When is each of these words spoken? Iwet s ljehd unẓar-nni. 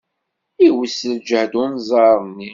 Iwet 0.67 0.93
s 0.99 1.01
ljehd 1.19 1.53
unẓar-nni. 1.63 2.49